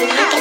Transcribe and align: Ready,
Ready, 0.00 0.39